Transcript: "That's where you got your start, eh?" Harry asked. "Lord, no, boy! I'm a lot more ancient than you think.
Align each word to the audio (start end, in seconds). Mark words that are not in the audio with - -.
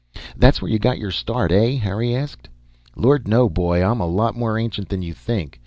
"That's 0.35 0.63
where 0.63 0.71
you 0.71 0.79
got 0.79 0.97
your 0.97 1.11
start, 1.11 1.51
eh?" 1.51 1.75
Harry 1.77 2.15
asked. 2.15 2.49
"Lord, 2.95 3.27
no, 3.27 3.47
boy! 3.47 3.83
I'm 3.83 3.99
a 4.01 4.07
lot 4.07 4.35
more 4.35 4.57
ancient 4.57 4.89
than 4.89 5.03
you 5.03 5.13
think. 5.13 5.59